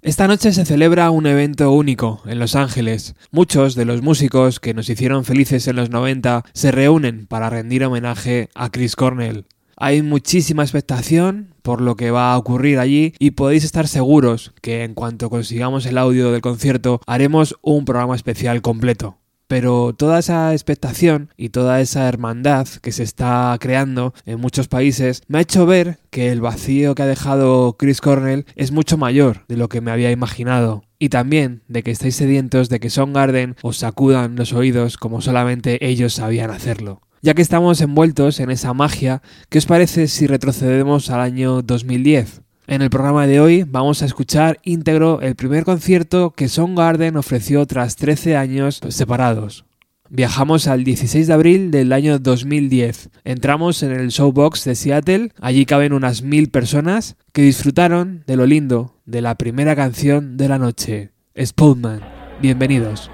Esta 0.00 0.28
noche 0.28 0.52
se 0.52 0.64
celebra 0.64 1.10
un 1.10 1.26
evento 1.26 1.72
único 1.72 2.22
en 2.24 2.38
Los 2.38 2.54
Ángeles. 2.54 3.16
Muchos 3.32 3.74
de 3.74 3.84
los 3.84 4.00
músicos 4.00 4.60
que 4.60 4.72
nos 4.72 4.88
hicieron 4.88 5.24
felices 5.24 5.66
en 5.66 5.74
los 5.74 5.90
90 5.90 6.44
se 6.52 6.70
reúnen 6.70 7.26
para 7.26 7.50
rendir 7.50 7.82
homenaje 7.82 8.48
a 8.54 8.70
Chris 8.70 8.94
Cornell. 8.94 9.46
Hay 9.76 10.02
muchísima 10.02 10.62
expectación 10.62 11.52
por 11.62 11.80
lo 11.80 11.96
que 11.96 12.12
va 12.12 12.32
a 12.32 12.38
ocurrir 12.38 12.78
allí 12.78 13.12
y 13.18 13.32
podéis 13.32 13.64
estar 13.64 13.88
seguros 13.88 14.54
que 14.62 14.84
en 14.84 14.94
cuanto 14.94 15.30
consigamos 15.30 15.84
el 15.84 15.98
audio 15.98 16.30
del 16.30 16.42
concierto 16.42 17.00
haremos 17.08 17.56
un 17.60 17.84
programa 17.84 18.14
especial 18.14 18.62
completo. 18.62 19.18
Pero 19.48 19.94
toda 19.94 20.18
esa 20.18 20.52
expectación 20.52 21.30
y 21.38 21.48
toda 21.48 21.80
esa 21.80 22.06
hermandad 22.06 22.68
que 22.82 22.92
se 22.92 23.02
está 23.02 23.56
creando 23.58 24.12
en 24.26 24.40
muchos 24.40 24.68
países 24.68 25.22
me 25.26 25.38
ha 25.38 25.40
hecho 25.40 25.64
ver 25.64 25.98
que 26.10 26.30
el 26.30 26.42
vacío 26.42 26.94
que 26.94 27.02
ha 27.02 27.06
dejado 27.06 27.76
Chris 27.78 28.02
Cornell 28.02 28.44
es 28.56 28.72
mucho 28.72 28.98
mayor 28.98 29.44
de 29.48 29.56
lo 29.56 29.70
que 29.70 29.80
me 29.80 29.90
había 29.90 30.10
imaginado. 30.10 30.84
Y 30.98 31.08
también 31.08 31.62
de 31.66 31.82
que 31.82 31.90
estáis 31.90 32.16
sedientos 32.16 32.68
de 32.68 32.78
que 32.78 32.90
Garden 32.90 33.56
os 33.62 33.78
sacudan 33.78 34.36
los 34.36 34.52
oídos 34.52 34.98
como 34.98 35.22
solamente 35.22 35.84
ellos 35.86 36.12
sabían 36.12 36.50
hacerlo. 36.50 37.00
Ya 37.22 37.34
que 37.34 37.42
estamos 37.42 37.80
envueltos 37.80 38.40
en 38.40 38.50
esa 38.50 38.74
magia, 38.74 39.22
¿qué 39.48 39.58
os 39.58 39.66
parece 39.66 40.08
si 40.08 40.26
retrocedemos 40.26 41.10
al 41.10 41.20
año 41.20 41.62
2010? 41.62 42.42
En 42.70 42.82
el 42.82 42.90
programa 42.90 43.26
de 43.26 43.40
hoy 43.40 43.62
vamos 43.62 44.02
a 44.02 44.04
escuchar 44.04 44.58
íntegro 44.62 45.22
el 45.22 45.36
primer 45.36 45.64
concierto 45.64 46.34
que 46.36 46.50
Garden 46.76 47.16
ofreció 47.16 47.64
tras 47.64 47.96
13 47.96 48.36
años 48.36 48.82
separados. 48.90 49.64
Viajamos 50.10 50.68
al 50.68 50.84
16 50.84 51.28
de 51.28 51.32
abril 51.32 51.70
del 51.70 51.94
año 51.94 52.18
2010. 52.18 53.08
Entramos 53.24 53.82
en 53.82 53.92
el 53.92 54.08
Showbox 54.08 54.64
de 54.66 54.74
Seattle, 54.74 55.32
allí 55.40 55.64
caben 55.64 55.94
unas 55.94 56.20
mil 56.20 56.50
personas 56.50 57.16
que 57.32 57.40
disfrutaron 57.40 58.22
de 58.26 58.36
lo 58.36 58.44
lindo 58.44 58.96
de 59.06 59.22
la 59.22 59.36
primera 59.36 59.74
canción 59.74 60.36
de 60.36 60.48
la 60.50 60.58
noche, 60.58 61.12
Spoonman. 61.42 62.02
Bienvenidos. 62.42 63.10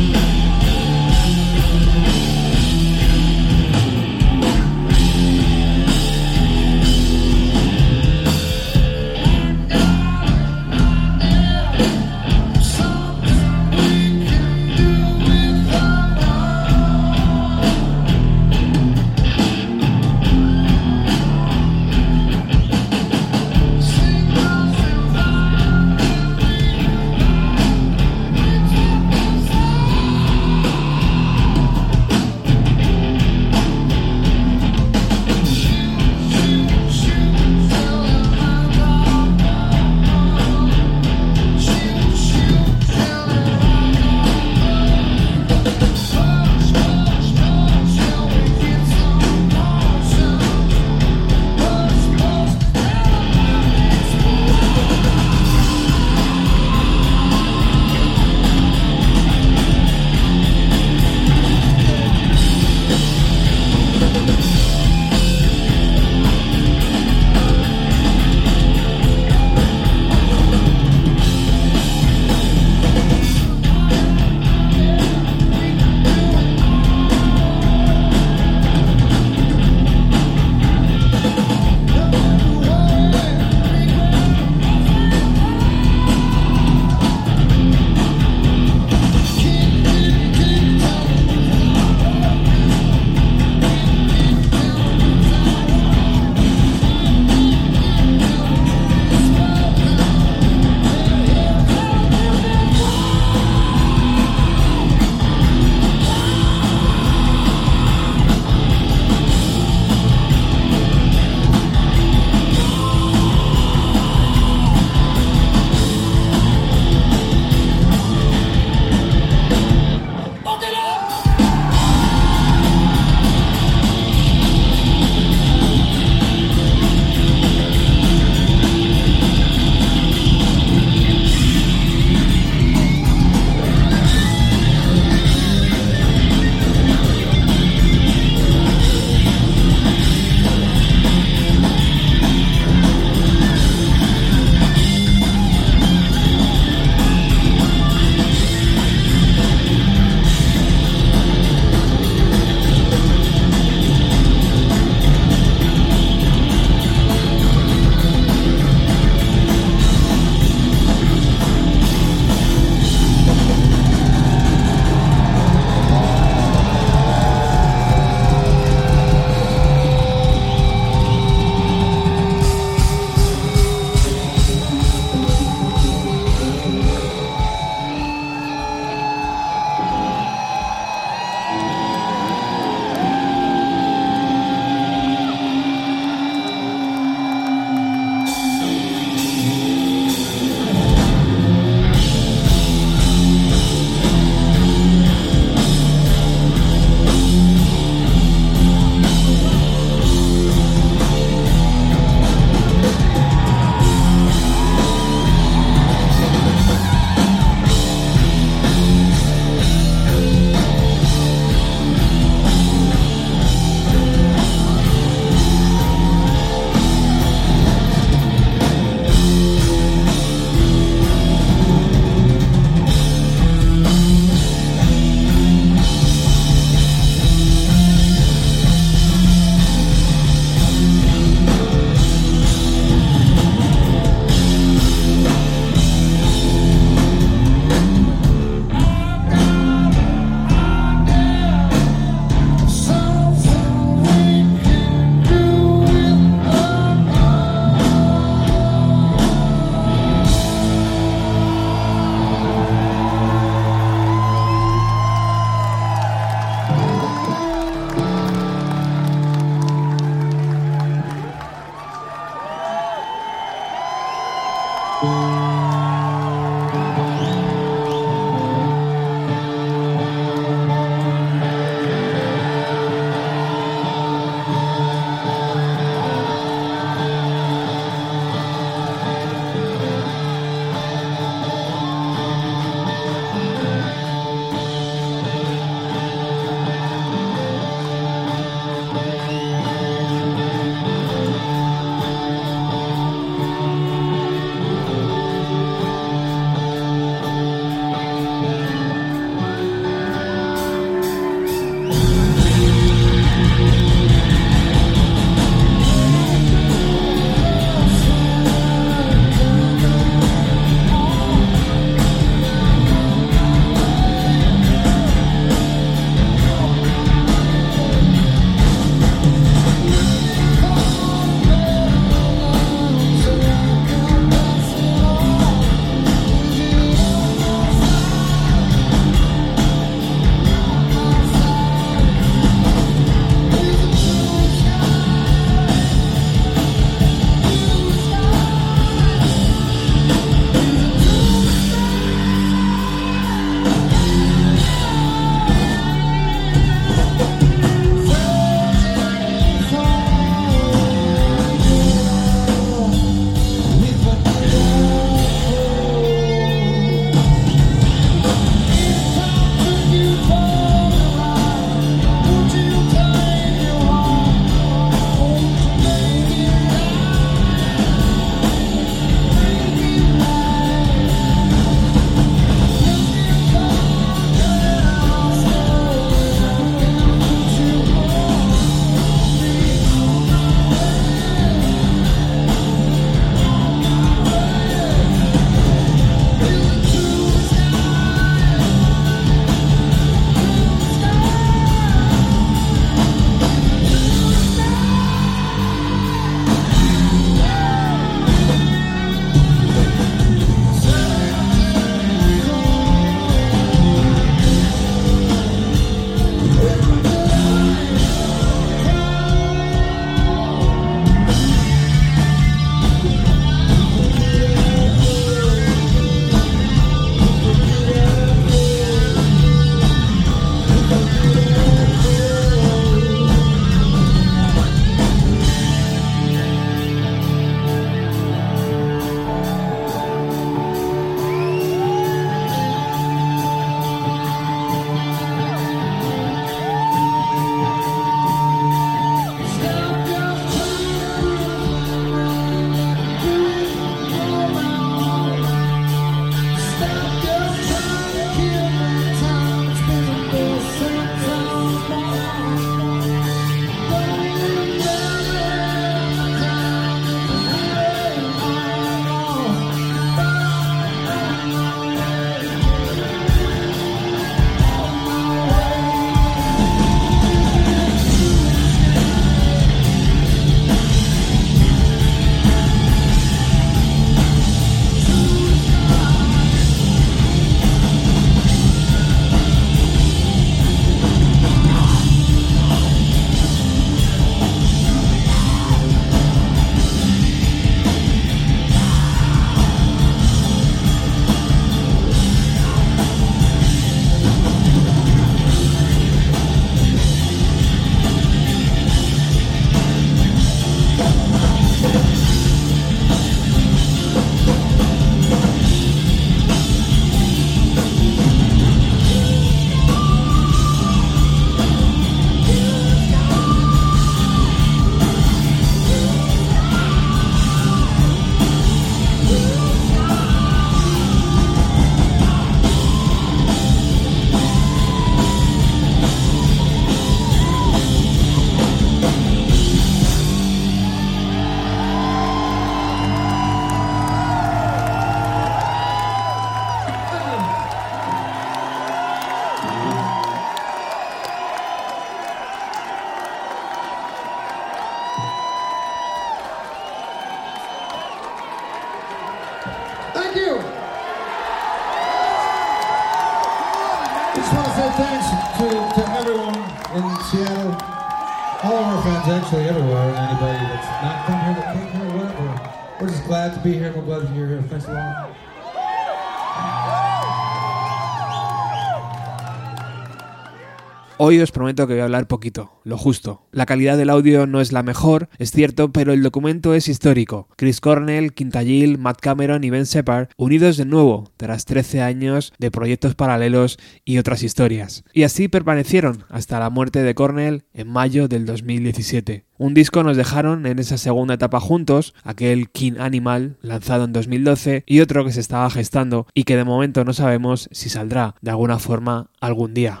Hoy 571.24 571.38
os 571.38 571.52
prometo 571.52 571.86
que 571.86 571.92
voy 571.92 572.00
a 572.00 572.04
hablar 572.06 572.26
poquito, 572.26 572.80
lo 572.82 572.98
justo. 572.98 573.46
La 573.52 573.64
calidad 573.64 573.96
del 573.96 574.10
audio 574.10 574.48
no 574.48 574.60
es 574.60 574.72
la 574.72 574.82
mejor, 574.82 575.28
es 575.38 575.52
cierto, 575.52 575.92
pero 575.92 576.12
el 576.12 576.20
documento 576.20 576.74
es 576.74 576.88
histórico. 576.88 577.46
Chris 577.54 577.80
Cornell, 577.80 578.34
Quintagil, 578.34 578.98
Matt 578.98 579.20
Cameron 579.20 579.62
y 579.62 579.70
Ben 579.70 579.84
Shepard 579.84 580.30
unidos 580.36 580.78
de 580.78 580.84
nuevo 580.84 581.30
tras 581.36 581.64
13 581.64 582.02
años 582.02 582.52
de 582.58 582.72
proyectos 582.72 583.14
paralelos 583.14 583.78
y 584.04 584.18
otras 584.18 584.42
historias. 584.42 585.04
Y 585.12 585.22
así 585.22 585.46
permanecieron 585.46 586.24
hasta 586.28 586.58
la 586.58 586.70
muerte 586.70 587.04
de 587.04 587.14
Cornell 587.14 587.66
en 587.72 587.88
mayo 587.88 588.26
del 588.26 588.44
2017. 588.44 589.44
Un 589.58 589.74
disco 589.74 590.02
nos 590.02 590.16
dejaron 590.16 590.66
en 590.66 590.78
esa 590.78 590.98
segunda 590.98 591.34
etapa 591.34 591.60
juntos, 591.60 592.14
aquel 592.24 592.70
King 592.70 592.94
Animal 592.98 593.56
lanzado 593.60 594.04
en 594.04 594.12
2012 594.12 594.84
y 594.86 595.00
otro 595.00 595.24
que 595.24 595.32
se 595.32 595.40
estaba 595.40 595.70
gestando 595.70 596.26
y 596.34 596.44
que 596.44 596.56
de 596.56 596.64
momento 596.64 597.04
no 597.04 597.12
sabemos 597.12 597.68
si 597.70 597.88
saldrá 597.88 598.34
de 598.40 598.50
alguna 598.50 598.78
forma 598.78 599.28
algún 599.40 599.74
día. 599.74 600.00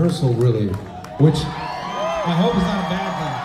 Rehearsal, 0.00 0.32
really, 0.34 0.68
which 1.20 1.36
I 1.44 2.32
hope 2.40 2.56
is 2.56 2.62
not 2.62 2.86
a 2.86 2.88
bad 2.88 3.12
thing. 3.20 3.36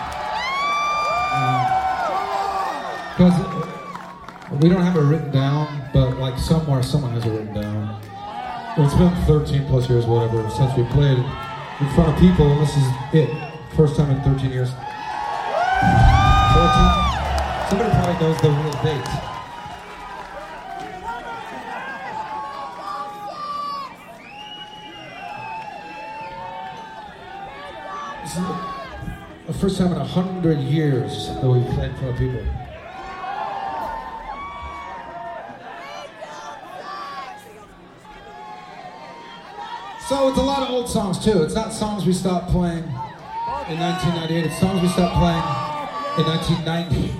Because 3.12 3.36
uh, 3.40 4.56
we 4.62 4.68
don't 4.70 4.80
have 4.82 4.96
it 4.96 5.00
written 5.00 5.30
down, 5.30 5.90
but 5.92 6.16
like 6.18 6.38
somewhere 6.38 6.82
someone 6.82 7.12
has 7.12 7.26
it 7.26 7.30
written 7.30 7.52
down. 7.52 8.00
It's 8.78 8.94
been 8.94 9.14
13 9.26 9.66
plus 9.66 9.88
years, 9.90 10.06
whatever, 10.06 10.48
since 10.48 10.74
we 10.76 10.84
played 10.84 11.18
in 11.18 11.88
front 11.94 12.08
of 12.14 12.18
people, 12.18 12.50
and 12.50 12.60
this 12.62 12.74
is 12.74 12.84
it. 13.12 13.28
First 13.76 13.96
time 13.96 14.10
in 14.10 14.22
13 14.22 14.50
years. 14.50 14.70
14? 14.70 14.80
Somebody 17.68 17.90
probably 17.90 18.16
knows 18.20 18.40
the 18.40 18.48
real 18.48 18.72
date. 18.82 19.35
First 29.66 29.78
time 29.78 29.92
in 29.92 29.98
a 29.98 30.04
hundred 30.04 30.60
years 30.60 31.26
that 31.26 31.44
we've 31.44 31.66
played 31.74 31.90
of 31.90 32.16
people. 32.16 32.40
So 40.08 40.28
it's 40.28 40.38
a 40.38 40.42
lot 40.42 40.62
of 40.62 40.70
old 40.70 40.88
songs 40.88 41.18
too. 41.18 41.42
It's 41.42 41.56
not 41.56 41.72
songs 41.72 42.06
we 42.06 42.12
stopped 42.12 42.52
playing 42.52 42.84
in 43.66 43.80
1998. 43.80 44.46
It's 44.46 44.60
songs 44.60 44.80
we 44.80 44.86
stopped 44.86 45.16
playing 45.18 45.42
in 46.16 46.24
1990. 46.26 47.12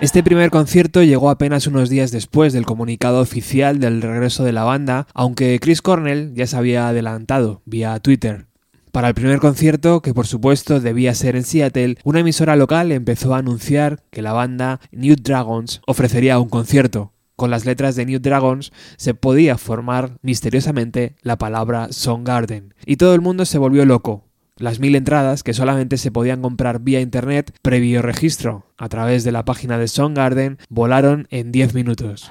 Este 0.00 0.24
primer 0.24 0.50
concierto 0.50 1.04
llegó 1.04 1.30
apenas 1.30 1.68
unos 1.68 1.88
días 1.88 2.10
después 2.10 2.52
del 2.52 2.66
comunicado 2.66 3.20
oficial 3.20 3.78
del 3.78 4.02
regreso 4.02 4.42
de 4.42 4.50
la 4.50 4.64
banda, 4.64 5.06
aunque 5.14 5.60
Chris 5.60 5.80
Cornell 5.80 6.34
ya 6.34 6.48
se 6.48 6.56
había 6.56 6.88
adelantado 6.88 7.62
vía 7.66 8.00
Twitter. 8.00 8.51
Para 8.92 9.08
el 9.08 9.14
primer 9.14 9.38
concierto, 9.38 10.02
que 10.02 10.12
por 10.12 10.26
supuesto 10.26 10.78
debía 10.78 11.14
ser 11.14 11.34
en 11.34 11.44
Seattle, 11.44 11.96
una 12.04 12.20
emisora 12.20 12.56
local 12.56 12.92
empezó 12.92 13.34
a 13.34 13.38
anunciar 13.38 14.02
que 14.10 14.20
la 14.20 14.34
banda 14.34 14.80
New 14.90 15.16
Dragons 15.18 15.80
ofrecería 15.86 16.38
un 16.38 16.50
concierto. 16.50 17.14
Con 17.34 17.50
las 17.50 17.64
letras 17.64 17.96
de 17.96 18.04
New 18.04 18.20
Dragons 18.20 18.70
se 18.98 19.14
podía 19.14 19.56
formar 19.56 20.18
misteriosamente 20.20 21.16
la 21.22 21.38
palabra 21.38 21.88
Song 21.90 22.22
Garden, 22.22 22.74
y 22.84 22.96
todo 22.96 23.14
el 23.14 23.22
mundo 23.22 23.46
se 23.46 23.56
volvió 23.56 23.86
loco. 23.86 24.28
Las 24.58 24.78
mil 24.78 24.94
entradas 24.94 25.42
que 25.42 25.54
solamente 25.54 25.96
se 25.96 26.12
podían 26.12 26.42
comprar 26.42 26.80
vía 26.80 27.00
internet 27.00 27.56
previo 27.62 28.02
registro 28.02 28.66
a 28.76 28.90
través 28.90 29.24
de 29.24 29.32
la 29.32 29.46
página 29.46 29.78
de 29.78 29.88
Song 29.88 30.14
Garden 30.14 30.58
volaron 30.68 31.28
en 31.30 31.50
10 31.50 31.72
minutos. 31.72 32.30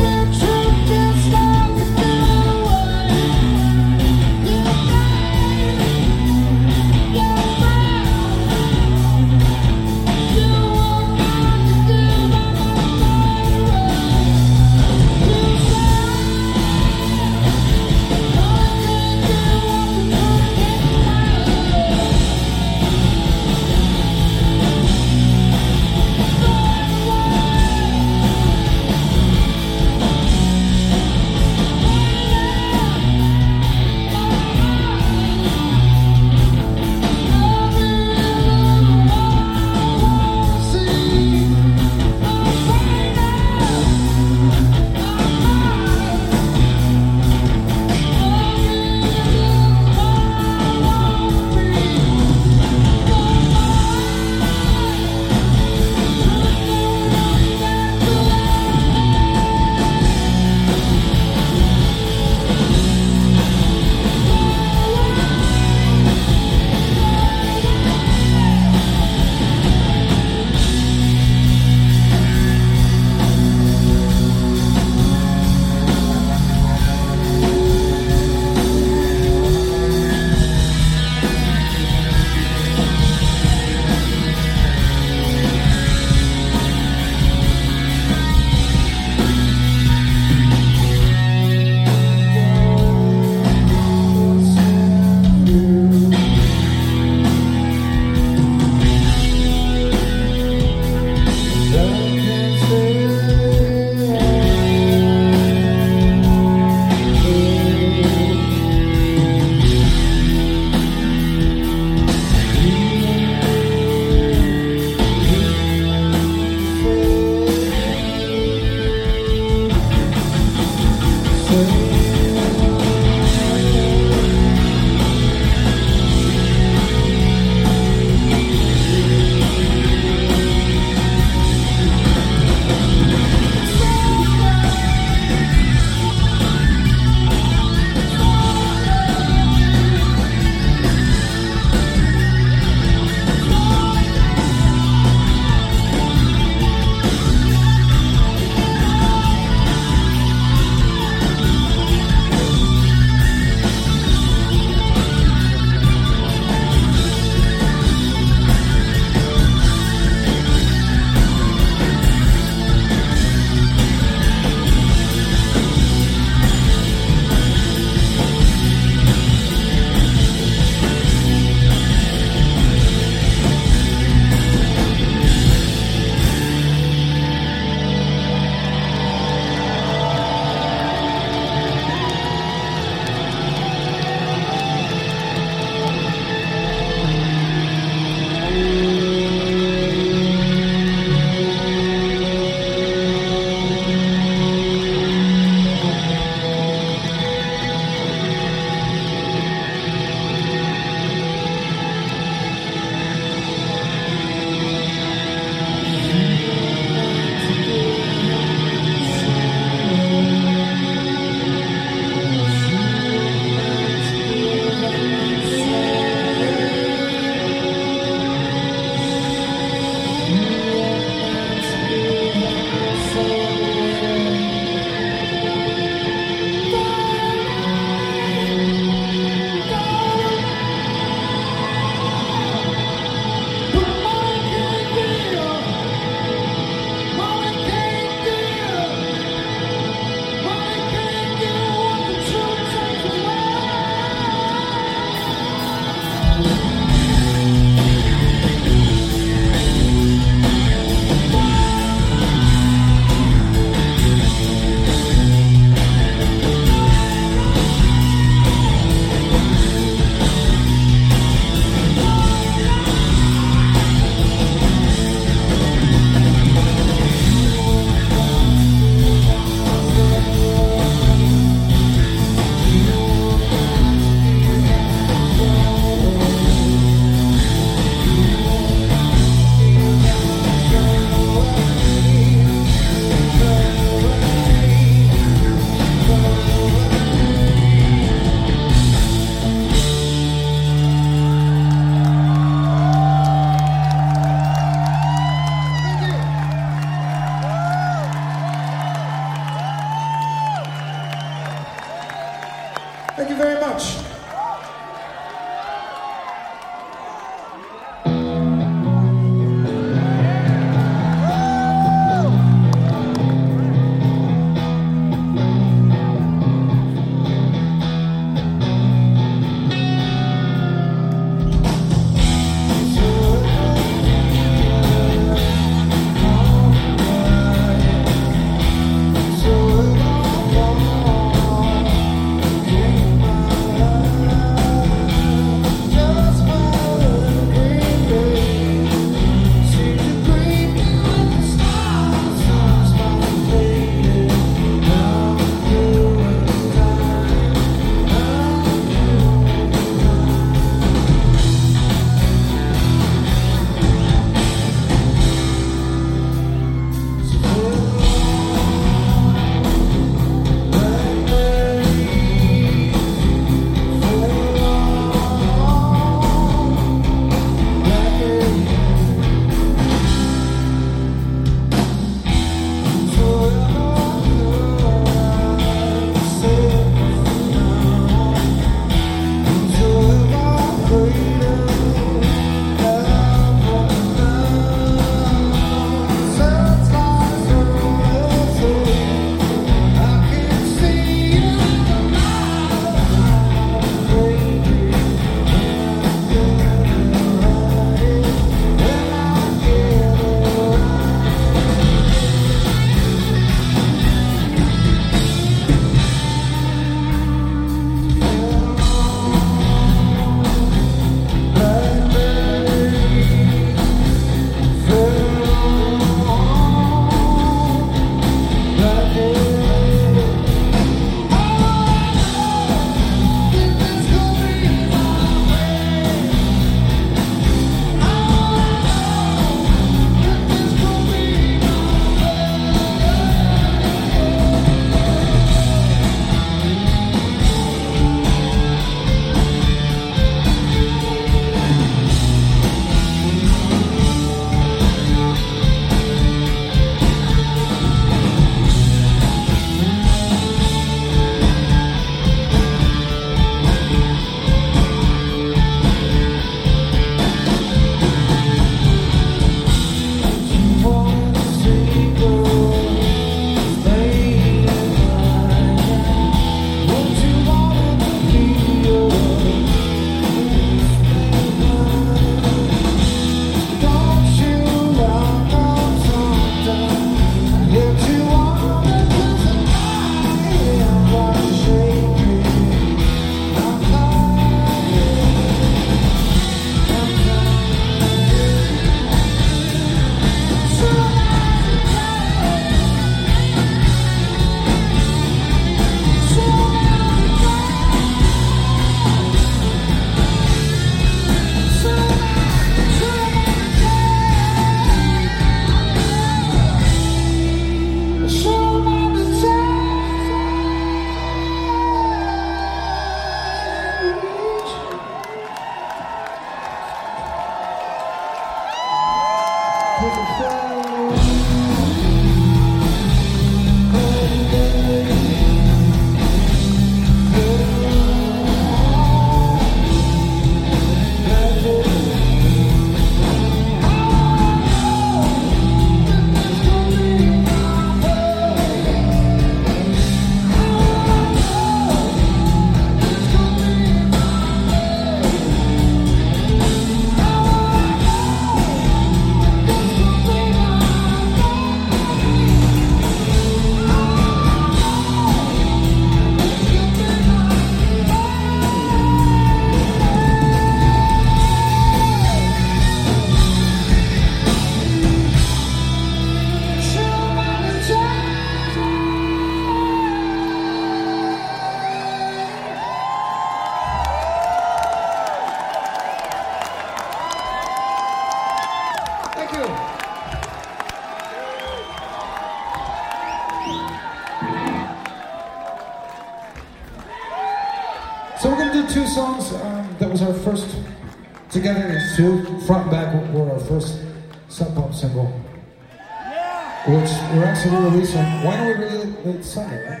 Actually 597.64 597.90
releasing. 597.90 598.22
Why 598.42 598.56
don't 598.56 598.66
we 598.66 598.84
release 598.84 599.26
it 599.26 599.44
Sunday, 599.44 600.00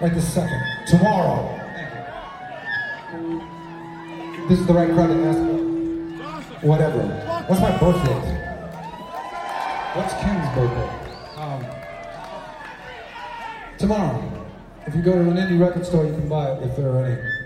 right? 0.00 0.14
The 0.14 0.20
second. 0.20 0.62
Tomorrow. 0.86 1.54
This 4.48 4.60
is 4.60 4.66
the 4.66 4.72
right 4.72 4.90
crowd 4.90 5.08
to 5.08 5.24
ask. 5.24 6.62
Whatever. 6.62 7.00
What's 7.48 7.60
my 7.60 7.76
birthday? 7.78 8.14
What's 9.94 10.14
Ken's 10.14 10.54
birthday? 10.54 10.90
Um, 11.36 11.66
tomorrow. 13.78 14.46
If 14.86 14.94
you 14.94 15.02
go 15.02 15.12
to 15.12 15.20
an 15.20 15.36
indie 15.36 15.60
record 15.60 15.84
store, 15.84 16.06
you 16.06 16.12
can 16.12 16.28
buy 16.28 16.52
it 16.52 16.62
if 16.62 16.76
there 16.76 16.90
are 16.90 17.04
any. 17.04 17.37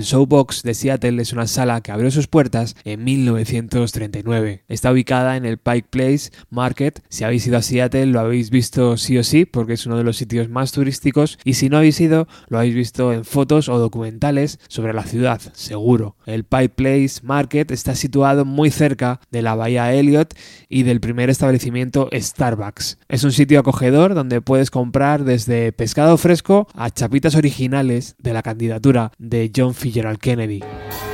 El 0.00 0.06
Showbox 0.06 0.62
de 0.62 0.72
Seattle 0.72 1.20
es 1.20 1.34
una 1.34 1.46
sala 1.46 1.82
que 1.82 1.92
abrió 1.92 2.10
sus 2.10 2.26
puertas 2.26 2.74
en 2.84 3.04
1939. 3.04 4.64
Está 4.66 4.92
ubicada 4.92 5.36
en 5.36 5.44
el 5.44 5.58
Pike 5.58 5.88
Place 5.90 6.30
Market. 6.48 7.02
Si 7.10 7.22
habéis 7.22 7.46
ido 7.46 7.58
a 7.58 7.62
Seattle 7.62 8.06
lo 8.06 8.20
habéis 8.20 8.48
visto 8.48 8.96
sí 8.96 9.18
o 9.18 9.24
sí 9.24 9.44
porque 9.44 9.74
es 9.74 9.84
uno 9.84 9.98
de 9.98 10.04
los 10.04 10.16
sitios 10.16 10.48
más 10.48 10.72
turísticos 10.72 11.38
y 11.44 11.52
si 11.52 11.68
no 11.68 11.76
habéis 11.76 12.00
ido 12.00 12.28
lo 12.48 12.56
habéis 12.56 12.74
visto 12.74 13.12
en 13.12 13.26
fotos 13.26 13.68
o 13.68 13.78
documentales 13.78 14.58
sobre 14.68 14.94
la 14.94 15.02
ciudad, 15.02 15.38
seguro. 15.52 16.16
El 16.24 16.44
Pike 16.44 16.70
Place 16.70 17.20
Market 17.22 17.70
está 17.70 17.94
situado 17.94 18.46
muy 18.46 18.70
cerca 18.70 19.20
de 19.30 19.42
la 19.42 19.54
bahía 19.54 19.92
Elliot 19.92 20.34
y 20.70 20.84
del 20.84 21.00
primer 21.00 21.28
establecimiento 21.28 22.08
Starbucks. 22.10 22.96
Es 23.10 23.22
un 23.22 23.32
sitio 23.32 23.60
acogedor 23.60 24.14
donde 24.14 24.40
puedes 24.40 24.70
comprar 24.70 25.24
desde 25.24 25.72
pescado 25.72 26.16
fresco 26.16 26.68
a 26.72 26.88
chapitas 26.88 27.34
originales 27.34 28.16
de 28.18 28.32
la 28.32 28.42
candidatura 28.42 29.12
de 29.18 29.52
John 29.54 29.74
Fitzgerald 29.90 30.20
Kennedy. 30.22 31.09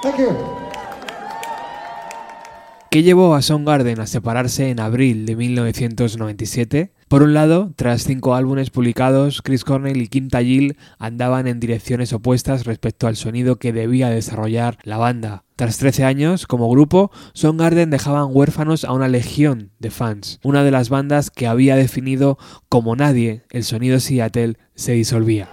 Thank. 0.00 0.58
¿Qué 2.90 3.02
llevó 3.02 3.34
a 3.34 3.42
Soundgarden 3.42 4.00
a 4.00 4.06
separarse 4.06 4.70
en 4.70 4.80
abril 4.80 5.26
de 5.26 5.36
1997? 5.36 6.90
Por 7.06 7.22
un 7.22 7.34
lado, 7.34 7.70
tras 7.76 8.04
cinco 8.04 8.34
álbumes 8.34 8.70
publicados, 8.70 9.42
Chris 9.42 9.62
Cornell 9.62 10.00
y 10.00 10.08
Kim 10.08 10.28
Tajil 10.28 10.78
andaban 10.98 11.46
en 11.48 11.60
direcciones 11.60 12.14
opuestas 12.14 12.64
respecto 12.64 13.06
al 13.06 13.16
sonido 13.16 13.56
que 13.56 13.74
debía 13.74 14.08
desarrollar 14.08 14.78
la 14.84 14.96
banda. 14.96 15.44
Tras 15.54 15.76
13 15.76 16.04
años, 16.04 16.46
como 16.46 16.70
grupo, 16.70 17.10
Soundgarden 17.34 17.90
dejaban 17.90 18.30
huérfanos 18.30 18.84
a 18.84 18.92
una 18.92 19.08
legión 19.08 19.70
de 19.78 19.90
fans. 19.90 20.40
Una 20.42 20.64
de 20.64 20.70
las 20.70 20.88
bandas 20.88 21.30
que 21.30 21.46
había 21.46 21.76
definido 21.76 22.38
como 22.70 22.96
nadie 22.96 23.42
el 23.50 23.64
sonido 23.64 24.00
Seattle 24.00 24.56
se 24.74 24.92
disolvía. 24.92 25.50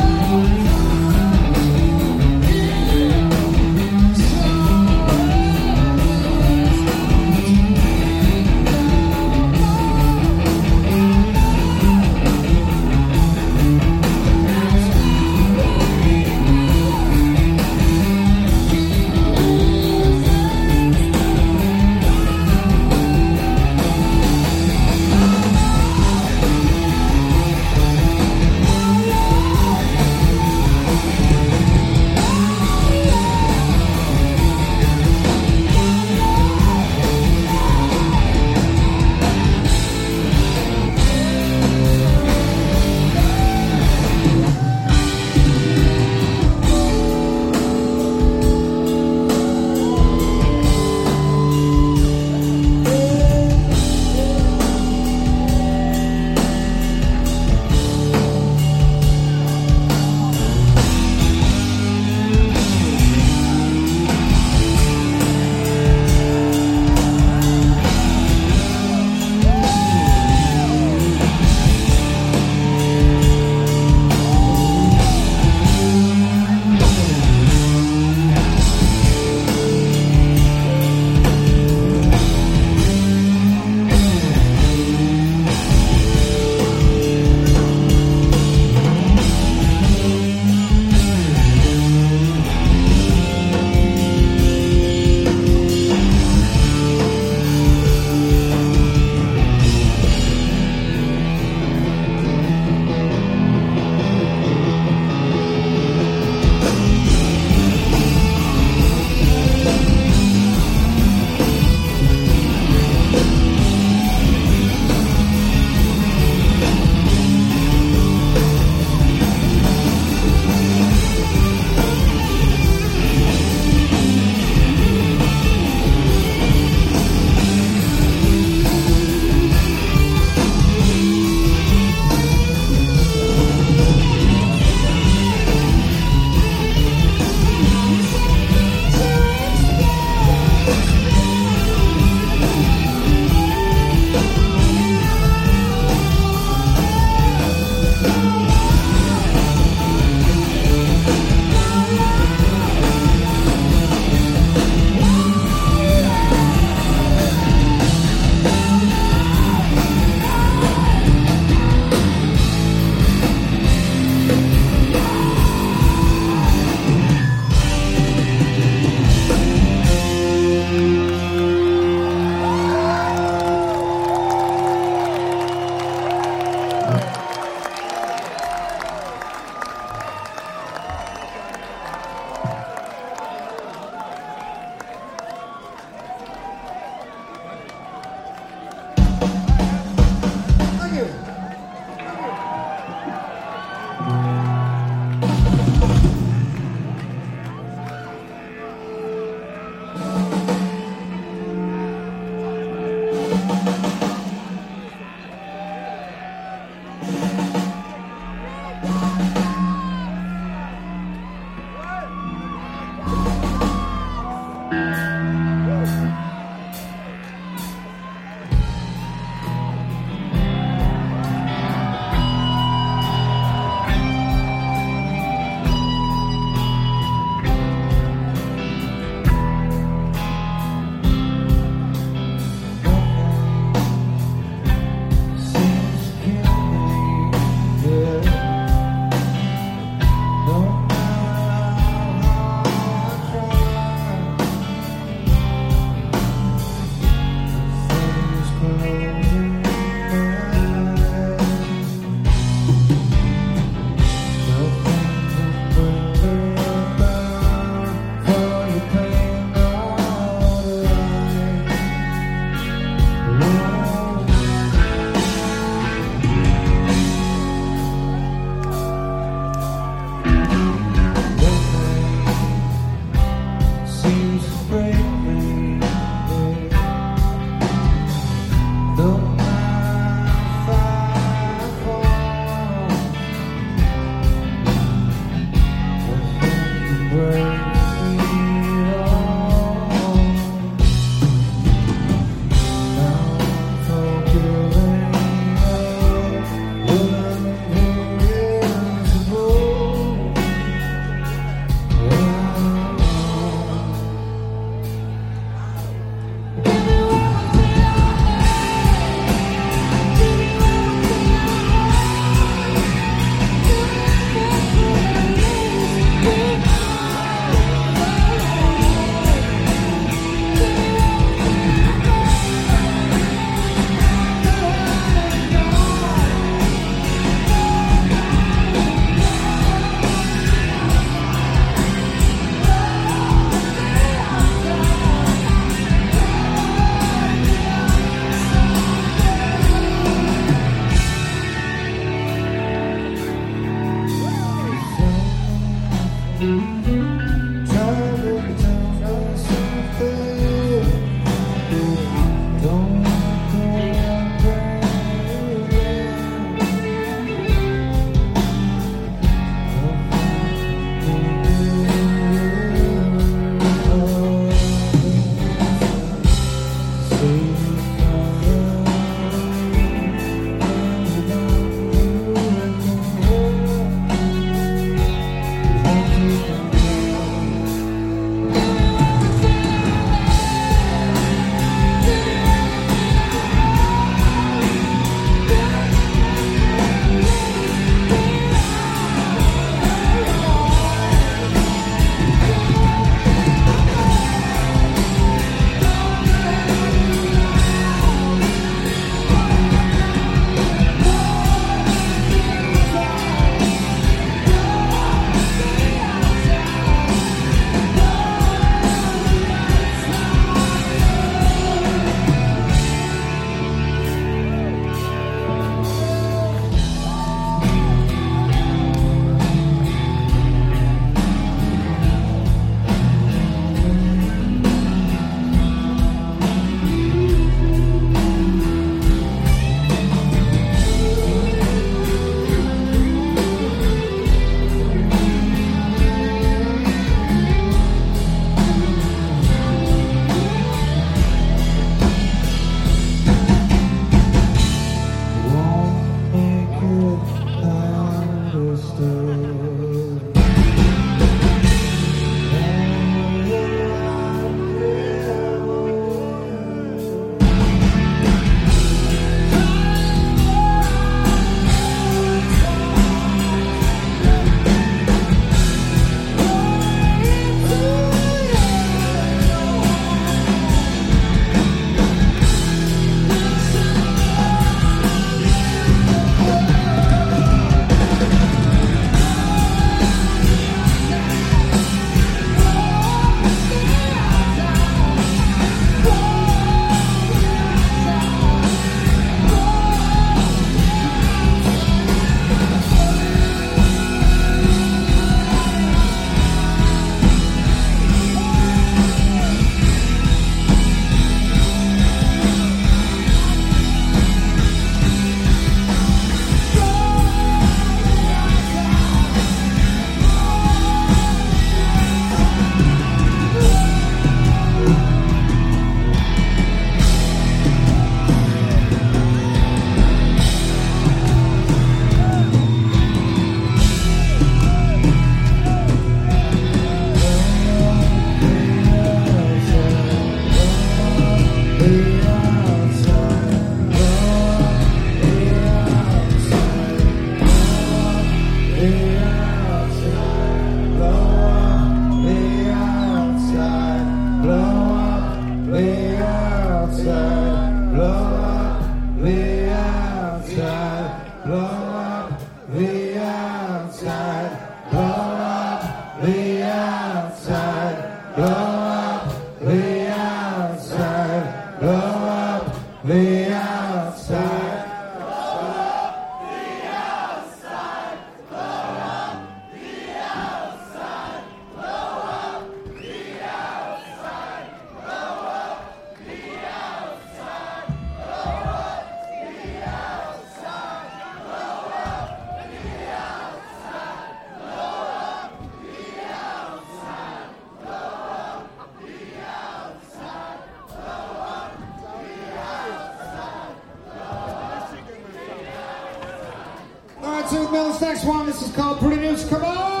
To 597.51 597.69
Mills 597.69 597.99
next 597.99 598.23
one. 598.23 598.45
This 598.45 598.61
is 598.61 598.73
called 598.73 598.99
Pretty 598.99 599.17
News. 599.17 599.43
Come 599.49 599.65
on! 599.65 600.00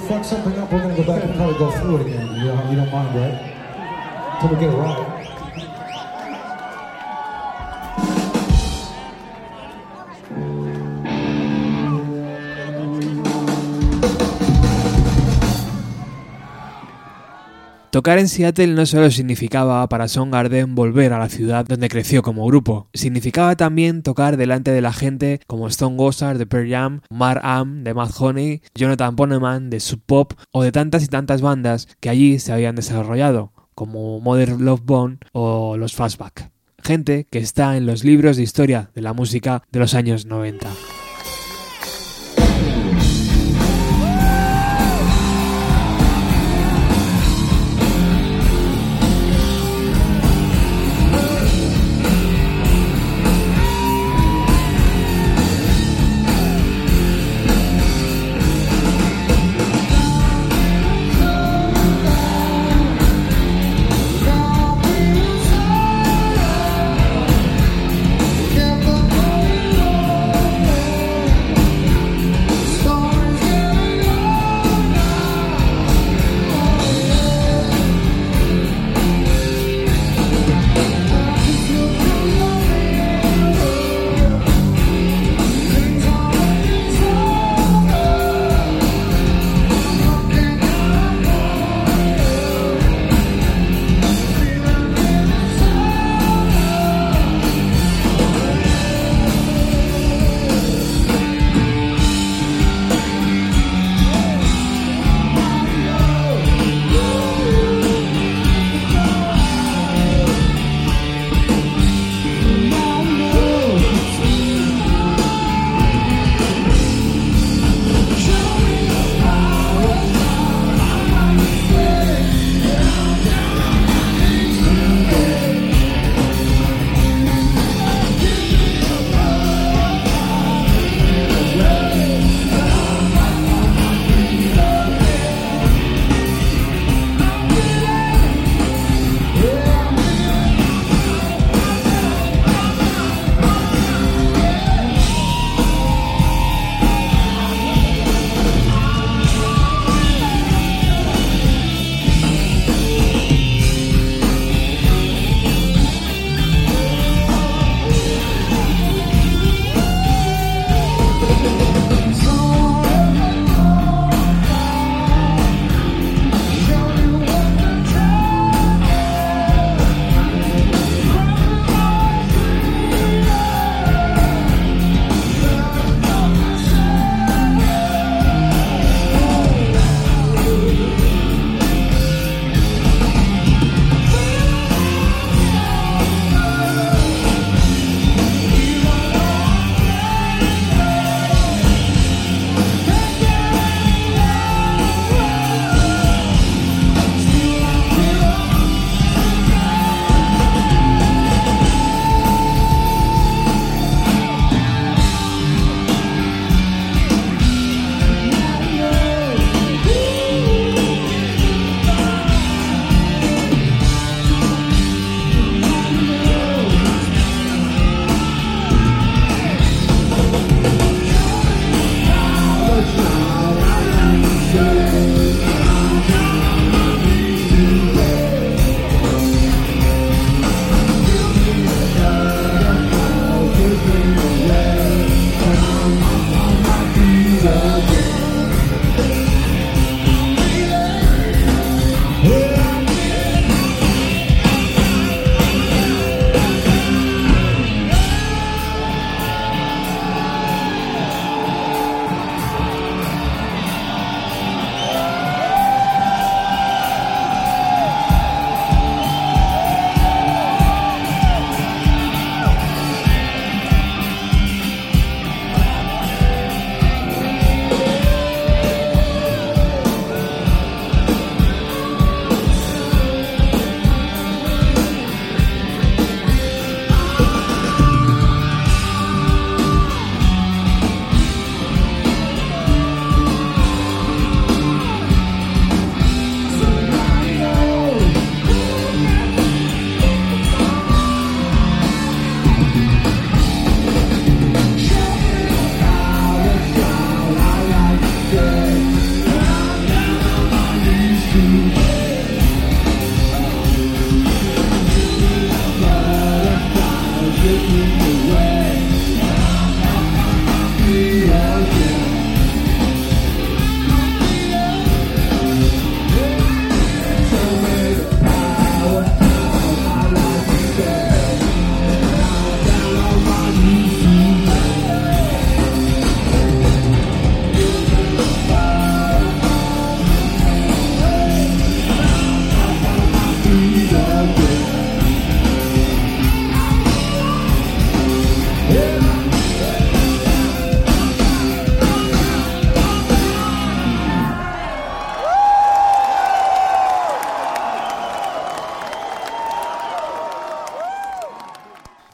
We 0.00 0.08
fuck 0.08 0.24
something 0.24 0.58
up, 0.58 0.72
we're 0.72 0.88
to 0.88 1.02
go 1.02 1.04
back 1.04 1.24
and 1.24 1.34
probably 1.34 1.58
go 1.58 1.70
through 1.70 1.96
it 1.96 2.06
again. 2.06 2.26
You 2.36 2.46
don't, 2.48 2.70
you 2.70 2.76
don't 2.76 2.90
mind, 2.90 3.14
right? 3.14 4.34
Until 4.34 4.48
we 4.56 4.60
get 4.60 4.72
it 4.72 4.76
right. 4.76 4.99
Tocar 18.00 18.18
en 18.18 18.28
Seattle 18.28 18.68
no 18.68 18.86
solo 18.86 19.10
significaba 19.10 19.86
para 19.90 20.08
Soundgarden 20.08 20.74
volver 20.74 21.12
a 21.12 21.18
la 21.18 21.28
ciudad 21.28 21.66
donde 21.66 21.90
creció 21.90 22.22
como 22.22 22.46
grupo, 22.46 22.88
significaba 22.94 23.56
también 23.56 24.02
tocar 24.02 24.38
delante 24.38 24.70
de 24.70 24.80
la 24.80 24.94
gente 24.94 25.40
como 25.46 25.68
Stone 25.68 25.98
Gossard 25.98 26.38
de 26.38 26.46
Pearl 26.46 26.70
Jam, 26.70 27.00
Mar 27.10 27.42
Am 27.44 27.84
de 27.84 27.92
Mad 27.92 28.08
Honey, 28.18 28.62
Jonathan 28.74 29.16
Poneman 29.16 29.68
de 29.68 29.80
Sub 29.80 30.00
Pop 30.06 30.32
o 30.50 30.62
de 30.62 30.72
tantas 30.72 31.04
y 31.04 31.08
tantas 31.08 31.42
bandas 31.42 31.88
que 32.00 32.08
allí 32.08 32.38
se 32.38 32.54
habían 32.54 32.74
desarrollado, 32.74 33.52
como 33.74 34.18
Mother 34.18 34.58
Love 34.58 34.80
Bone 34.82 35.18
o 35.32 35.76
los 35.76 35.94
Fastback. 35.94 36.50
Gente 36.82 37.26
que 37.30 37.40
está 37.40 37.76
en 37.76 37.84
los 37.84 38.02
libros 38.02 38.38
de 38.38 38.44
historia 38.44 38.92
de 38.94 39.02
la 39.02 39.12
música 39.12 39.62
de 39.70 39.78
los 39.78 39.92
años 39.92 40.24
90. 40.24 40.70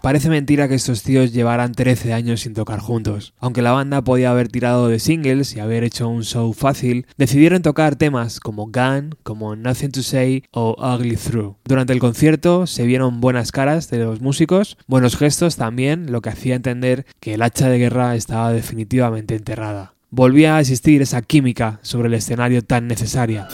Parece 0.06 0.28
mentira 0.28 0.68
que 0.68 0.76
estos 0.76 1.02
tíos 1.02 1.32
llevaran 1.32 1.74
13 1.74 2.12
años 2.12 2.42
sin 2.42 2.54
tocar 2.54 2.78
juntos. 2.78 3.34
Aunque 3.40 3.60
la 3.60 3.72
banda 3.72 4.04
podía 4.04 4.30
haber 4.30 4.46
tirado 4.46 4.86
de 4.86 5.00
singles 5.00 5.56
y 5.56 5.58
haber 5.58 5.82
hecho 5.82 6.08
un 6.08 6.22
show 6.22 6.52
fácil, 6.52 7.08
decidieron 7.16 7.60
tocar 7.60 7.96
temas 7.96 8.38
como 8.38 8.66
Gun, 8.66 9.16
como 9.24 9.56
Nothing 9.56 9.90
to 9.90 10.04
Say 10.04 10.44
o 10.52 10.76
Ugly 10.78 11.16
Through. 11.16 11.56
Durante 11.64 11.92
el 11.92 11.98
concierto 11.98 12.68
se 12.68 12.86
vieron 12.86 13.20
buenas 13.20 13.50
caras 13.50 13.90
de 13.90 13.98
los 13.98 14.20
músicos, 14.20 14.78
buenos 14.86 15.16
gestos 15.16 15.56
también, 15.56 16.12
lo 16.12 16.20
que 16.20 16.30
hacía 16.30 16.54
entender 16.54 17.04
que 17.18 17.34
el 17.34 17.42
hacha 17.42 17.68
de 17.68 17.78
guerra 17.78 18.14
estaba 18.14 18.52
definitivamente 18.52 19.34
enterrada. 19.34 19.94
Volvía 20.10 20.54
a 20.54 20.60
existir 20.60 21.02
esa 21.02 21.20
química 21.20 21.80
sobre 21.82 22.06
el 22.06 22.14
escenario 22.14 22.62
tan 22.62 22.86
necesaria. 22.86 23.48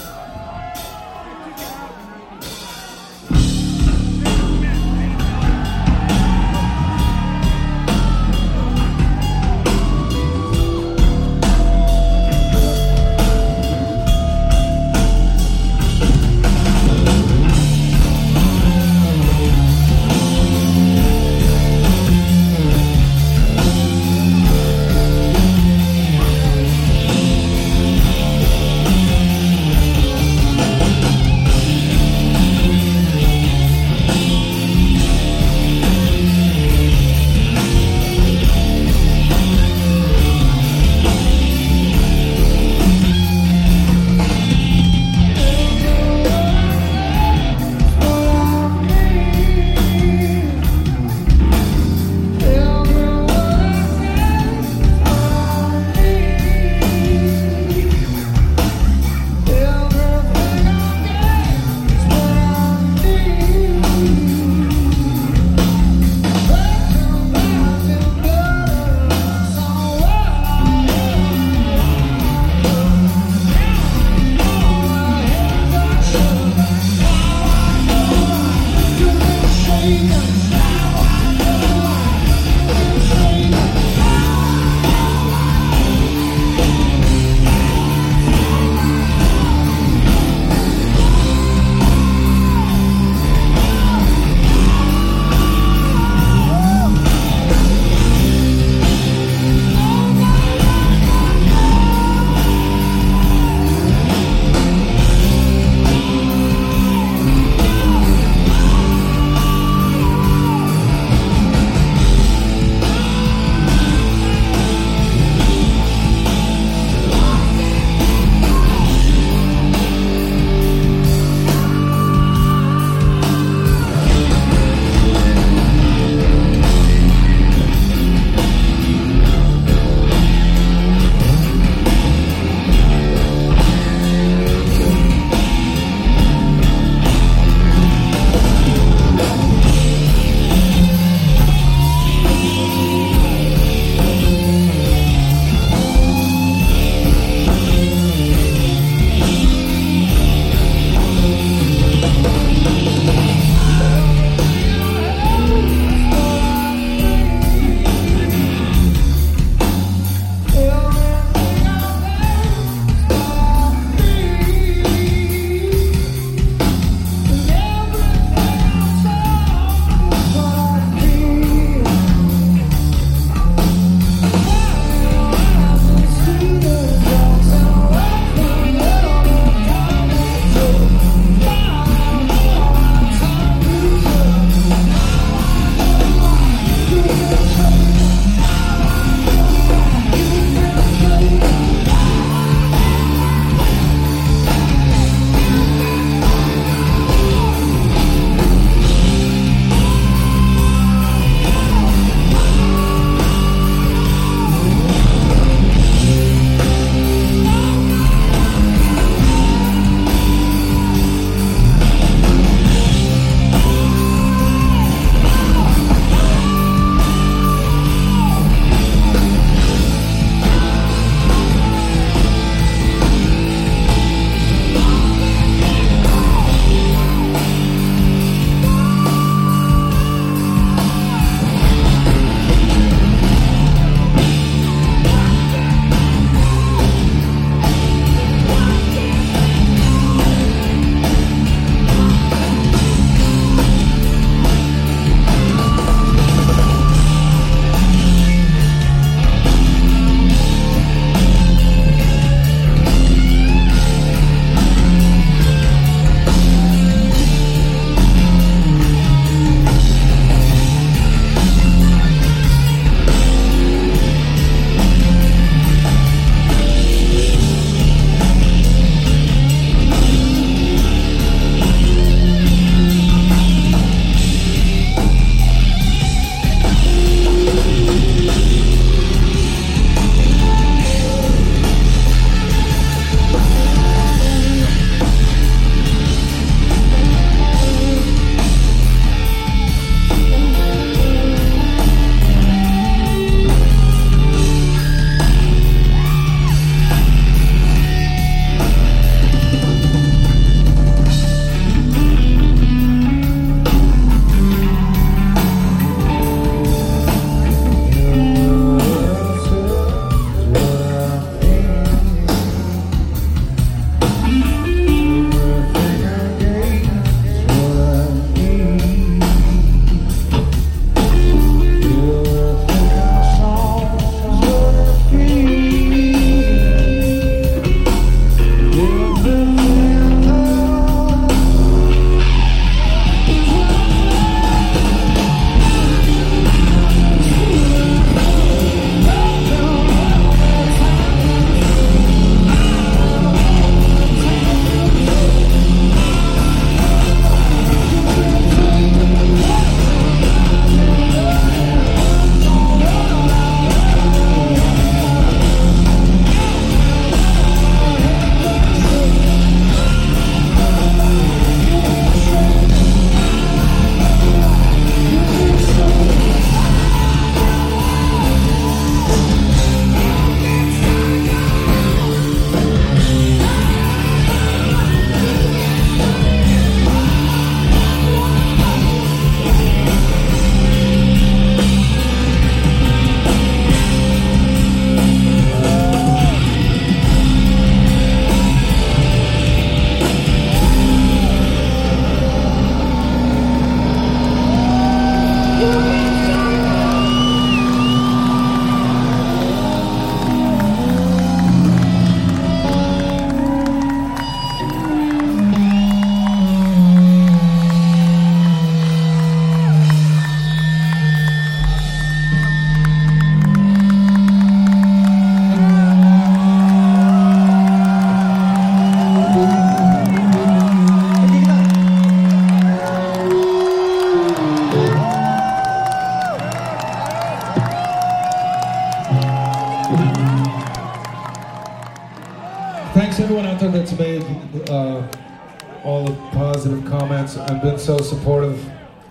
Uh, 434.82 435.84
all 435.84 436.04
the 436.04 436.16
positive 436.32 436.84
comments 436.84 437.36
and 437.36 437.60
been 437.60 437.78
so 437.78 437.98
supportive 437.98 438.59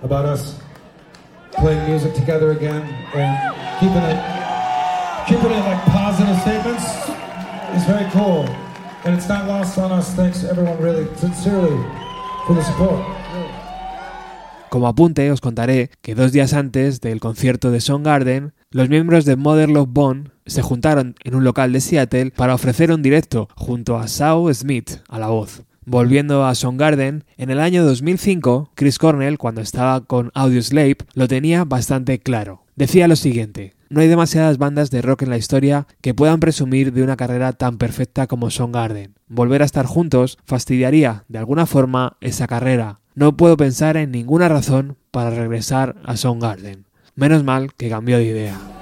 about 0.04 0.26
us 0.26 0.60
playing 1.54 1.84
music 1.88 2.14
together 2.14 2.52
again 2.52 2.82
and 3.14 3.32
keeping 3.80 4.06
it 4.14 4.20
keeping 5.28 5.52
it 5.52 5.64
like 5.66 5.82
positive 5.86 6.38
statements 6.42 6.84
is 7.76 7.86
very 7.86 8.10
cool. 8.12 8.46
And 9.04 9.16
it's 9.16 9.28
not 9.28 9.48
lost 9.48 9.78
on 9.78 9.92
us. 9.92 10.14
Thanks 10.14 10.44
everyone 10.44 10.78
really 10.82 11.08
sincerely 11.16 11.78
for 12.46 12.54
the 12.56 12.64
support. 12.64 13.02
Como 14.70 14.88
apunte, 14.88 15.30
os 15.32 15.42
contaré 15.42 15.90
que 16.02 16.16
dos 16.16 16.32
días 16.32 16.54
antes 16.54 17.02
del 17.02 17.20
concierto 17.20 17.72
de 17.72 17.82
Soundgarden, 17.82 18.54
los 18.70 18.88
miembros 18.88 19.26
de 19.26 19.36
Mother 19.36 19.70
Love 19.70 19.90
Bone 19.90 20.32
se 20.52 20.62
juntaron 20.62 21.16
en 21.24 21.36
un 21.36 21.44
local 21.44 21.72
de 21.72 21.82
Seattle 21.82 22.32
para 22.32 22.54
ofrecer 22.54 22.92
un 22.92 23.02
directo 23.02 23.48
junto 23.56 23.98
a 23.98 24.08
Saul 24.08 24.54
Smith 24.54 25.02
a 25.08 25.18
la 25.18 25.30
voz. 25.30 25.64
Volviendo 25.86 26.46
a 26.46 26.54
Soundgarden, 26.54 27.24
en 27.38 27.50
el 27.50 27.60
año 27.60 27.84
2005, 27.84 28.70
Chris 28.76 29.00
Cornell, 29.00 29.38
cuando 29.38 29.62
estaba 29.62 30.02
con 30.02 30.30
Audioslave, 30.36 30.98
lo 31.16 31.28
tenía 31.28 31.64
bastante 31.64 32.20
claro. 32.20 32.64
Decía 32.76 33.08
lo 33.08 33.16
siguiente: 33.16 33.74
No 33.90 34.02
hay 34.02 34.08
demasiadas 34.08 34.58
bandas 34.58 34.92
de 34.92 35.02
rock 35.02 35.24
en 35.24 35.32
la 35.32 35.38
historia 35.38 35.88
que 36.02 36.14
puedan 36.14 36.40
presumir 36.40 36.94
de 36.94 37.02
una 37.02 37.18
carrera 37.18 37.54
tan 37.54 37.78
perfecta 37.78 38.28
como 38.28 38.52
Soundgarden. 38.52 39.16
Volver 39.28 39.64
a 39.64 39.66
estar 39.66 39.86
juntos 39.86 40.38
fastidiaría, 40.46 41.24
de 41.30 41.40
alguna 41.40 41.66
forma, 41.66 42.18
esa 42.22 42.46
carrera. 42.46 43.00
No 43.16 43.36
puedo 43.36 43.58
pensar 43.58 43.98
en 43.98 44.12
ninguna 44.12 44.50
razón 44.50 44.98
para 45.10 45.32
regresar 45.32 45.96
a 46.04 46.16
Soundgarden. 46.16 46.86
Menos 47.16 47.44
mal 47.44 47.74
que 47.74 47.90
cambió 47.90 48.18
de 48.18 48.26
idea. 48.26 48.81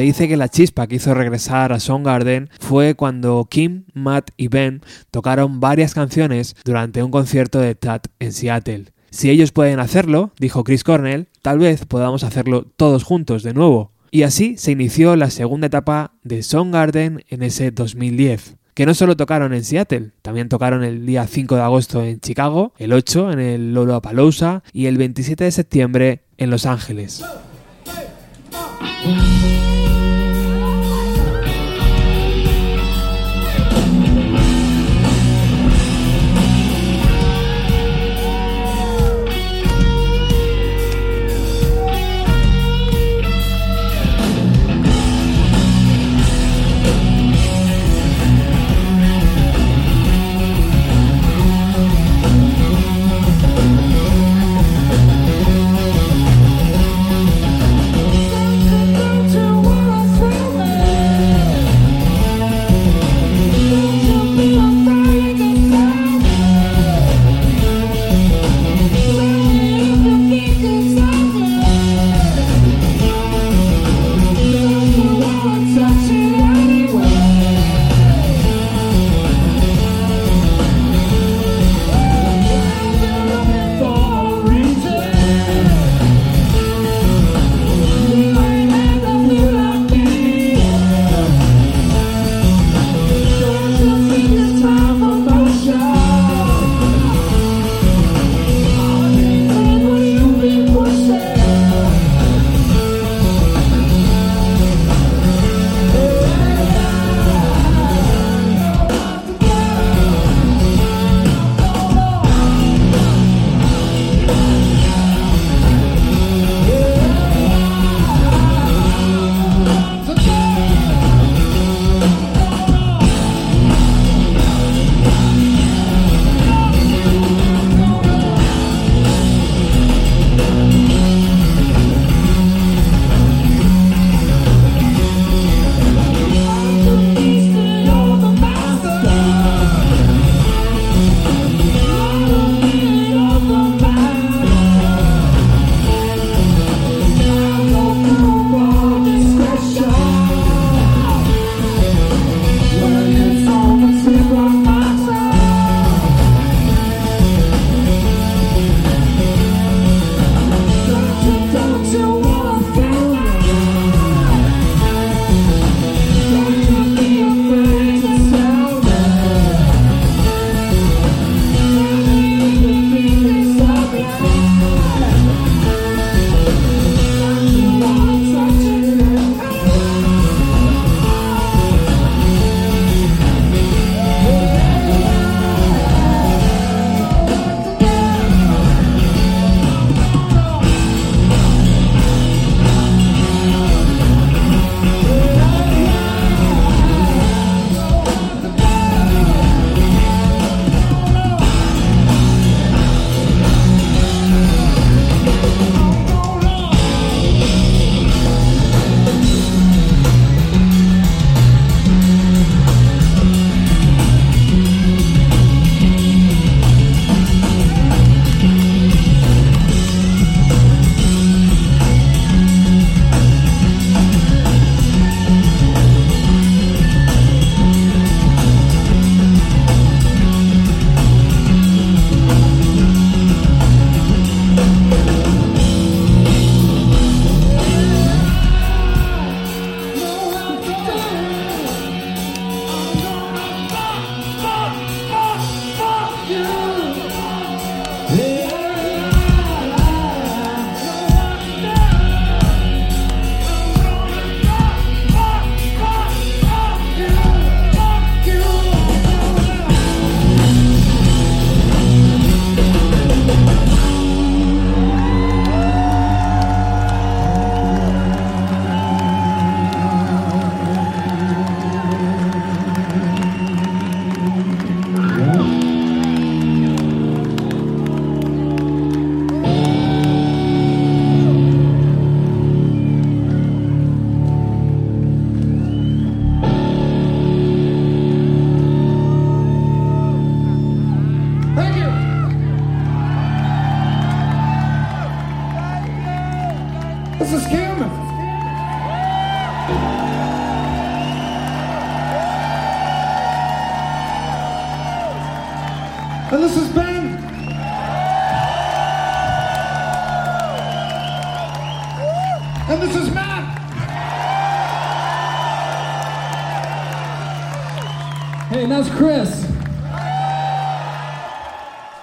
Se 0.00 0.04
dice 0.04 0.28
que 0.28 0.38
la 0.38 0.48
chispa 0.48 0.86
que 0.86 0.94
hizo 0.94 1.12
regresar 1.12 1.74
a 1.74 1.78
Soundgarden 1.78 2.48
fue 2.58 2.94
cuando 2.94 3.46
Kim, 3.50 3.84
Matt 3.92 4.30
y 4.38 4.48
Ben 4.48 4.80
tocaron 5.10 5.60
varias 5.60 5.92
canciones 5.92 6.56
durante 6.64 7.02
un 7.02 7.10
concierto 7.10 7.58
de 7.58 7.74
Tat 7.74 8.06
en 8.18 8.32
Seattle. 8.32 8.94
Si 9.10 9.28
ellos 9.28 9.52
pueden 9.52 9.78
hacerlo, 9.78 10.32
dijo 10.38 10.64
Chris 10.64 10.84
Cornell, 10.84 11.28
tal 11.42 11.58
vez 11.58 11.84
podamos 11.84 12.24
hacerlo 12.24 12.66
todos 12.76 13.04
juntos 13.04 13.42
de 13.42 13.52
nuevo. 13.52 13.92
Y 14.10 14.22
así 14.22 14.56
se 14.56 14.72
inició 14.72 15.16
la 15.16 15.28
segunda 15.28 15.66
etapa 15.66 16.14
de 16.22 16.42
Soundgarden 16.42 17.22
en 17.28 17.42
ese 17.42 17.70
2010 17.70 18.56
que 18.72 18.86
no 18.86 18.94
solo 18.94 19.18
tocaron 19.18 19.52
en 19.52 19.64
Seattle, 19.64 20.12
también 20.22 20.48
tocaron 20.48 20.82
el 20.82 21.04
día 21.04 21.26
5 21.26 21.56
de 21.56 21.60
agosto 21.60 22.02
en 22.02 22.20
Chicago, 22.20 22.72
el 22.78 22.94
8 22.94 23.32
en 23.32 23.38
el 23.38 23.74
Lollapalooza 23.74 24.62
y 24.72 24.86
el 24.86 24.96
27 24.96 25.44
de 25.44 25.50
septiembre 25.50 26.22
en 26.38 26.48
Los 26.48 26.64
Ángeles. 26.64 27.22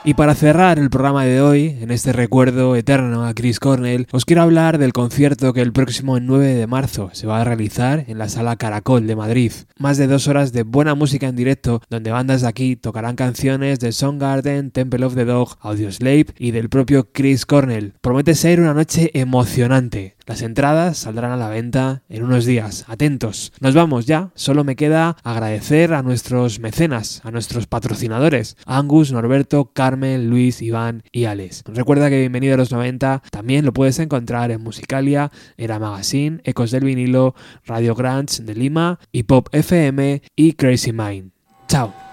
Y 0.08 0.14
para 0.14 0.36
cerrar 0.36 0.80
el 0.80 0.90
programa 0.90 1.26
de 1.26 1.42
hoy, 1.42 1.78
en 1.82 1.92
este 1.92 2.14
recuerdo 2.14 2.78
eterno 2.78 3.26
a 3.26 3.34
Chris 3.34 3.60
Cornell, 3.60 4.08
os 4.14 4.24
quiero 4.24 4.42
hablar 4.42 4.78
del 4.78 4.94
concierto 4.94 5.52
que 5.52 5.62
el 5.62 5.74
próximo 5.74 6.18
9 6.22 6.54
de 6.54 6.66
marzo 6.66 7.10
se 7.12 7.28
va 7.28 7.42
a 7.42 7.44
realizar 7.44 8.06
en 8.08 8.18
la 8.18 8.30
Sala 8.30 8.56
Caracol 8.56 9.06
de 9.06 9.18
Madrid. 9.18 9.52
Más 9.78 9.98
de 9.98 10.08
dos 10.08 10.30
horas 10.30 10.54
de 10.54 10.64
buena 10.64 10.96
música 10.96 11.28
en 11.28 11.36
directo, 11.36 11.82
donde 11.90 12.12
bandas 12.12 12.40
de 12.44 12.48
aquí 12.48 12.78
tocarán 12.78 13.18
canciones 13.18 13.82
de 13.82 13.92
Soundgarden, 13.92 14.72
Temple 14.72 15.04
of 15.04 15.16
the 15.16 15.26
Dog, 15.26 15.58
Audioslave 15.60 16.28
y 16.40 16.52
del 16.52 16.70
propio 16.70 17.12
Chris 17.12 17.46
Cornell. 17.46 17.96
Promete 18.00 18.34
ser 18.34 18.62
una 18.62 18.74
noche 18.74 19.12
emocionante. 19.14 20.16
Las 20.26 20.42
entradas 20.42 20.98
saldrán 20.98 21.32
a 21.32 21.38
la 21.38 21.48
venta 21.48 22.04
en 22.10 22.24
unos 22.24 22.46
días. 22.46 22.84
Atentos. 22.90 23.54
Nos 23.62 23.74
vamos 23.74 24.06
ya. 24.06 24.32
Solo 24.36 24.66
me 24.66 24.76
queda 24.76 25.16
agradecer 25.24 25.94
a 25.94 26.04
nuestros 26.04 26.60
mecenas, 26.60 27.22
a 27.24 27.32
nuestros 27.32 27.66
patrocinadores, 27.66 28.58
Angus, 28.66 29.14
Norberto, 29.14 29.72
Carmen, 29.74 29.97
Luis, 30.02 30.62
Iván 30.62 31.04
y 31.12 31.26
Alex. 31.26 31.64
Recuerda 31.68 32.10
que 32.10 32.20
Bienvenido 32.20 32.54
a 32.54 32.58
los 32.58 32.72
90 32.72 33.24
también 33.32 33.66
lo 33.66 33.74
puedes 33.74 34.00
encontrar 34.00 34.52
en 34.52 34.62
Musicalia, 34.62 35.32
Era 35.58 35.80
Magazine, 35.80 36.42
Ecos 36.44 36.72
del 36.72 36.84
Vinilo, 36.84 37.36
Radio 37.66 37.96
Grants 37.96 38.46
de 38.46 38.56
Lima 38.56 39.00
y 39.12 39.24
Pop 39.24 39.50
FM 39.52 40.22
y 40.36 40.54
Crazy 40.54 40.92
Mind. 40.92 41.32
Chao. 41.68 42.07